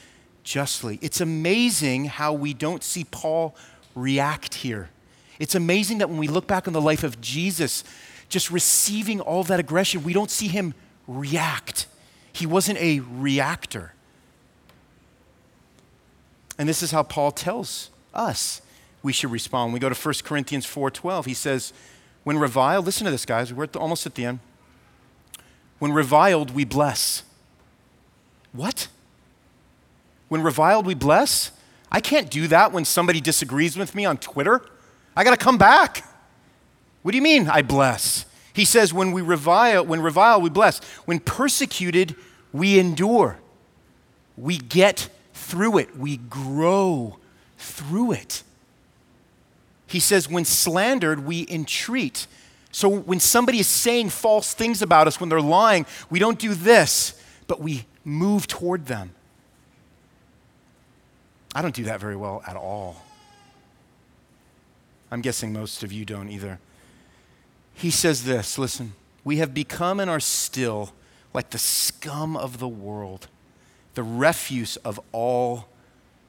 [0.44, 1.00] justly.
[1.02, 3.56] It's amazing how we don't see Paul
[3.94, 4.90] react here.
[5.38, 7.84] It's amazing that when we look back on the life of Jesus,
[8.30, 10.74] just receiving all that aggression, we don't see him
[11.08, 11.88] react.
[12.32, 13.94] He wasn't a reactor.
[16.58, 18.62] And this is how Paul tells us
[19.04, 19.74] we should respond.
[19.74, 21.74] we go to 1 Corinthians 4:12, he says,
[22.24, 24.40] "When reviled, listen to this guys, we're at the, almost at the end.
[25.80, 27.24] When reviled, we bless."
[28.54, 28.88] What?
[30.28, 31.52] When reviled, we bless?
[31.92, 34.62] I can't do that when somebody disagrees with me on Twitter.
[35.16, 36.06] I got to come back.
[37.02, 38.26] What do you mean I bless?
[38.54, 40.80] He says when we revile, when revile we bless.
[41.06, 42.16] When persecuted,
[42.54, 43.40] we endure.
[44.38, 45.98] We get through it.
[45.98, 47.18] We grow
[47.62, 48.44] through it.
[49.88, 52.28] He says, when slandered, we entreat.
[52.72, 56.54] So when somebody is saying false things about us, when they're lying, we don't do
[56.54, 59.12] this, but we move toward them.
[61.54, 63.04] I don't do that very well at all.
[65.12, 66.60] I'm guessing most of you don't either.
[67.74, 68.94] He says this listen,
[69.26, 70.94] we have become and are still
[71.34, 73.28] like the scum of the world,
[73.96, 75.68] the refuse of all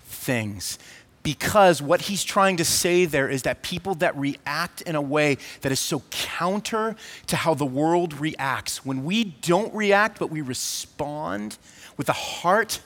[0.01, 0.79] things
[1.23, 5.39] because what he's trying to say there is that people that react in a way
[5.61, 6.97] that is so counter
[7.27, 11.59] to how the world reacts, when we don't react but we respond
[11.97, 12.81] with a heart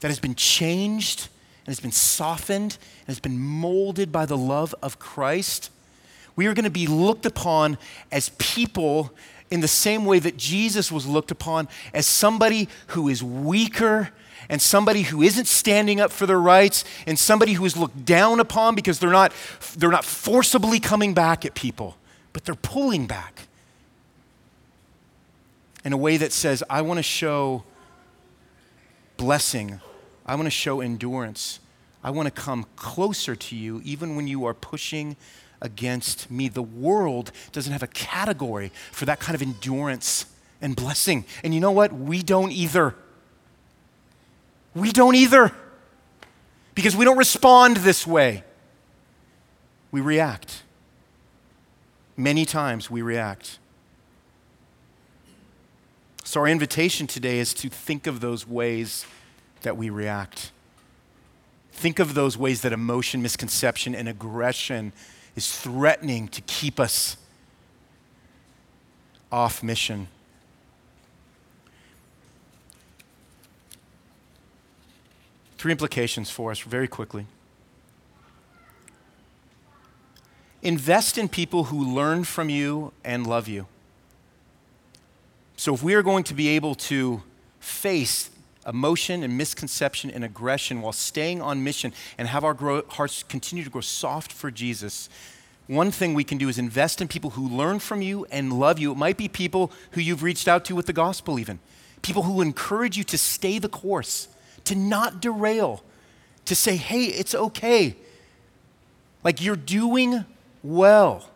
[0.00, 1.28] that has been changed
[1.66, 5.70] and has been softened and has been molded by the love of Christ,
[6.36, 7.78] we are going to be looked upon
[8.10, 9.12] as people
[9.50, 14.10] in the same way that Jesus was looked upon as somebody who is weaker
[14.48, 18.40] and somebody who isn't standing up for their rights and somebody who is looked down
[18.40, 19.32] upon because they're not,
[19.76, 21.96] they're not forcibly coming back at people,
[22.32, 23.48] but they're pulling back
[25.84, 27.64] in a way that says, I want to show
[29.16, 29.80] blessing,
[30.26, 31.60] I want to show endurance,
[32.02, 35.16] I want to come closer to you even when you are pushing
[35.60, 36.48] against me.
[36.48, 40.26] The world doesn't have a category for that kind of endurance
[40.60, 41.24] and blessing.
[41.42, 41.92] And you know what?
[41.92, 42.94] We don't either.
[44.74, 45.52] We don't either.
[46.74, 48.42] Because we don't respond this way.
[49.90, 50.62] We react.
[52.16, 53.58] Many times we react.
[56.24, 59.06] So, our invitation today is to think of those ways
[59.62, 60.50] that we react.
[61.72, 64.92] Think of those ways that emotion, misconception, and aggression
[65.36, 67.16] is threatening to keep us
[69.30, 70.08] off mission.
[75.64, 77.24] Three implications for us very quickly.
[80.60, 83.66] Invest in people who learn from you and love you.
[85.56, 87.22] So, if we are going to be able to
[87.60, 88.28] face
[88.66, 93.64] emotion and misconception and aggression while staying on mission and have our grow, hearts continue
[93.64, 95.08] to grow soft for Jesus,
[95.66, 98.78] one thing we can do is invest in people who learn from you and love
[98.78, 98.92] you.
[98.92, 101.58] It might be people who you've reached out to with the gospel, even.
[102.02, 104.28] People who encourage you to stay the course,
[104.64, 105.82] to not derail,
[106.46, 107.96] to say, hey, it's okay.
[109.22, 110.24] Like you're doing
[110.62, 111.30] well.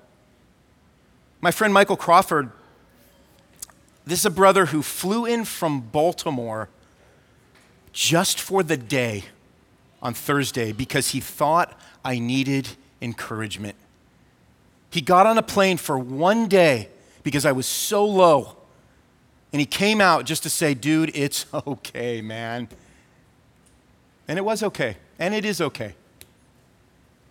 [1.41, 2.51] My friend Michael Crawford,
[4.05, 6.68] this is a brother who flew in from Baltimore
[7.93, 9.24] just for the day
[10.03, 12.68] on Thursday because he thought I needed
[13.01, 13.76] encouragement.
[14.91, 16.89] He got on a plane for one day
[17.22, 18.57] because I was so low.
[19.53, 22.68] And he came out just to say, dude, it's okay, man.
[24.29, 24.97] And it was okay.
[25.18, 25.95] And it is okay.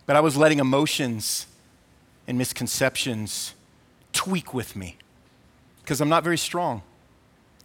[0.04, 1.46] But I was letting emotions
[2.26, 3.54] and misconceptions
[4.12, 4.96] tweak with me
[5.82, 6.82] because I'm not very strong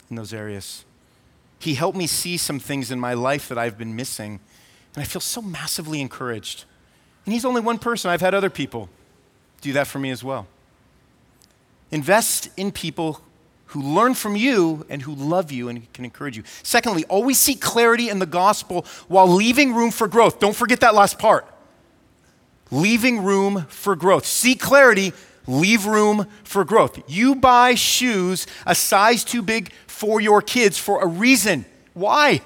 [0.10, 0.86] in those areas.
[1.60, 4.40] He helped me see some things in my life that I've been missing,
[4.94, 6.66] and I feel so massively encouraged.
[7.26, 8.90] And he's only one person, I've had other people
[9.62, 10.46] do that for me as well.
[11.92, 13.22] Invest in people
[13.68, 16.44] who learn from you and who love you and can encourage you.
[16.62, 20.40] Secondly, always seek clarity in the gospel while leaving room for growth.
[20.40, 21.48] Don't forget that last part.
[22.72, 24.26] Leaving room for growth.
[24.26, 25.14] Seek clarity,
[25.48, 27.02] leave room for growth.
[27.10, 31.66] You buy shoes a size too big for your kids for a reason.
[31.94, 32.42] Why?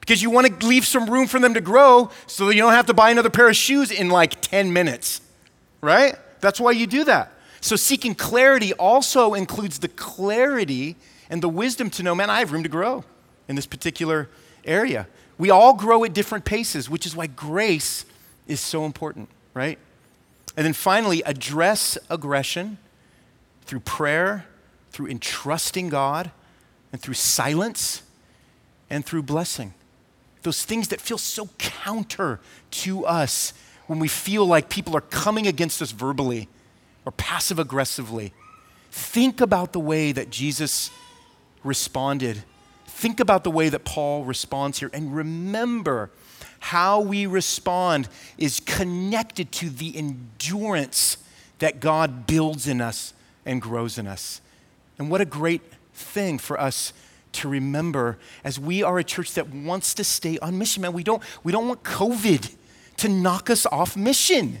[0.00, 2.72] Because you want to leave some room for them to grow so that you don't
[2.72, 5.20] have to buy another pair of shoes in like 10 minutes
[5.82, 6.14] right?
[6.40, 7.31] That's why you do that.
[7.62, 10.96] So, seeking clarity also includes the clarity
[11.30, 13.04] and the wisdom to know, man, I have room to grow
[13.46, 14.28] in this particular
[14.64, 15.06] area.
[15.38, 18.04] We all grow at different paces, which is why grace
[18.48, 19.78] is so important, right?
[20.56, 22.78] And then finally, address aggression
[23.64, 24.44] through prayer,
[24.90, 26.32] through entrusting God,
[26.92, 28.02] and through silence,
[28.90, 29.72] and through blessing.
[30.42, 32.40] Those things that feel so counter
[32.72, 33.54] to us
[33.86, 36.48] when we feel like people are coming against us verbally
[37.04, 38.32] or passive aggressively.
[38.90, 40.90] Think about the way that Jesus
[41.64, 42.42] responded.
[42.86, 46.10] Think about the way that Paul responds here and remember
[46.60, 51.16] how we respond is connected to the endurance
[51.58, 54.40] that God builds in us and grows in us.
[54.98, 55.62] And what a great
[55.94, 56.92] thing for us
[57.32, 60.82] to remember as we are a church that wants to stay on mission.
[60.82, 62.54] Man, we don't, we don't want COVID
[62.98, 64.60] to knock us off mission.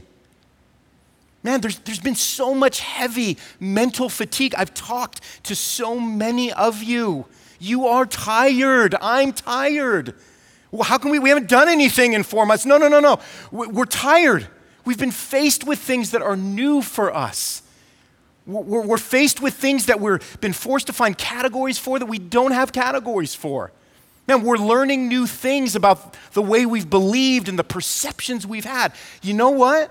[1.42, 4.54] Man, there's, there's been so much heavy mental fatigue.
[4.56, 7.26] I've talked to so many of you.
[7.58, 8.94] You are tired.
[9.00, 10.14] I'm tired.
[10.70, 11.18] Well, how can we?
[11.18, 12.64] We haven't done anything in four months.
[12.64, 13.20] No, no, no, no.
[13.50, 14.46] We're tired.
[14.84, 17.62] We've been faced with things that are new for us.
[18.46, 22.18] We're, we're faced with things that we've been forced to find categories for that we
[22.18, 23.70] don't have categories for.
[24.26, 28.92] Man, we're learning new things about the way we've believed and the perceptions we've had.
[29.22, 29.90] You know what?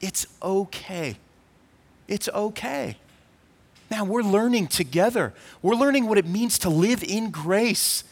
[0.00, 1.16] It's okay.
[2.08, 2.96] It's okay.
[3.90, 5.34] Now we're learning together.
[5.62, 8.04] We're learning what it means to live in grace.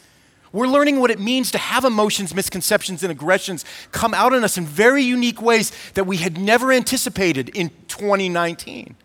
[0.51, 4.57] We're learning what it means to have emotions, misconceptions, and aggressions come out in us
[4.57, 8.95] in very unique ways that we had never anticipated in 2019.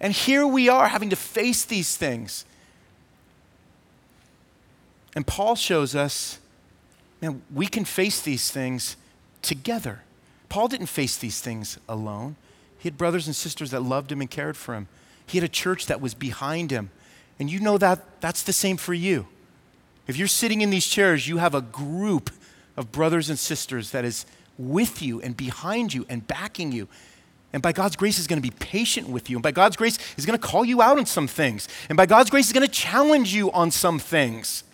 [0.00, 2.44] And here we are having to face these things.
[5.16, 6.38] And Paul shows us,
[7.20, 8.96] man, we can face these things
[9.42, 10.02] together.
[10.48, 12.36] Paul didn't face these things alone.
[12.78, 14.88] He had brothers and sisters that loved him and cared for him.
[15.26, 16.90] He had a church that was behind him.
[17.38, 19.26] And you know that that's the same for you.
[20.06, 22.30] If you're sitting in these chairs, you have a group
[22.76, 24.24] of brothers and sisters that is
[24.56, 26.88] with you and behind you and backing you.
[27.52, 29.36] And by God's grace is going to be patient with you.
[29.36, 31.68] And by God's grace is going to call you out on some things.
[31.88, 34.64] And by God's grace is going to challenge you on some things.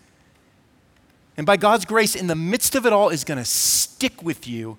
[1.36, 4.46] And by God's grace, in the midst of it all, is going to stick with
[4.46, 4.78] you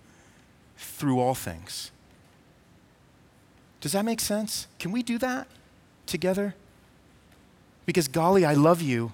[0.85, 1.91] through all things.
[3.81, 4.67] Does that make sense?
[4.79, 5.47] Can we do that
[6.05, 6.55] together?
[7.85, 9.13] Because, golly, I love you,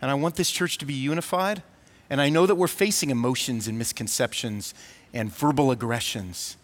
[0.00, 1.62] and I want this church to be unified.
[2.08, 4.74] And I know that we're facing emotions and misconceptions
[5.14, 6.56] and verbal aggressions.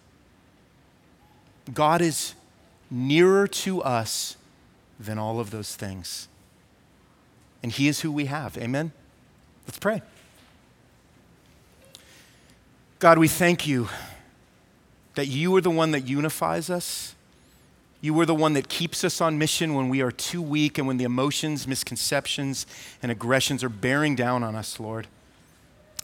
[1.73, 2.35] God is
[2.91, 4.37] nearer to us
[5.01, 6.29] than all of those things.
[7.63, 8.57] And He is who we have.
[8.59, 8.93] Amen?
[9.67, 10.03] Let's pray.
[12.99, 13.89] God, we thank you
[15.19, 17.17] that you are the one that unifies us.
[18.01, 20.87] You are the one that keeps us on mission when we are too weak and
[20.87, 22.67] when the emotions, misconceptions,
[23.03, 25.09] and aggressions are bearing down on us, Lord.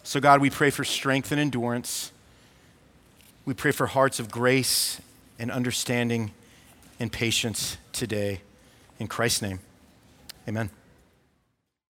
[0.03, 2.11] So, God, we pray for strength and endurance.
[3.45, 5.01] We pray for hearts of grace
[5.39, 6.33] and understanding
[6.99, 8.41] and patience today.
[8.99, 9.61] In Christ's name,
[10.49, 10.71] amen.